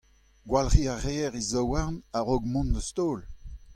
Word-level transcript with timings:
Gwalc'hiñ 0.47 0.89
a 0.93 0.95
reer 1.05 1.33
e 1.39 1.41
zaouarn 1.51 1.95
a-raok 2.17 2.43
mont 2.51 2.75
ouzh 2.79 2.91
taol. 2.95 3.21